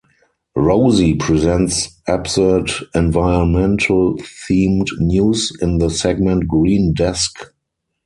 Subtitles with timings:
[0.55, 7.53] Rosy presents absurd environmental-themed news in the segment Green Desk.